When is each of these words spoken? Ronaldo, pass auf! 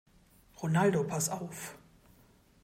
Ronaldo, 0.59 1.03
pass 1.03 1.29
auf! 1.29 1.75